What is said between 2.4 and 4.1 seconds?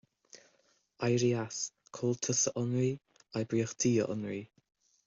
a Fhionraí; Oibríochtaí